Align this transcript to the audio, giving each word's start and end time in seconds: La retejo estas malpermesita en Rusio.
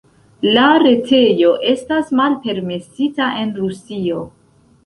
La 0.53 0.63
retejo 0.83 1.51
estas 1.73 2.09
malpermesita 2.21 3.29
en 3.45 3.55
Rusio. 3.63 4.27